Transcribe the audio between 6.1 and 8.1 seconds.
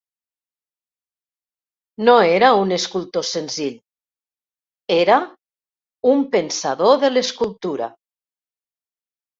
un pensador de l'escultura.